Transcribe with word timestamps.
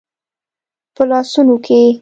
په 0.95 1.03
لاسونو 1.09 1.55
کې 1.65 1.79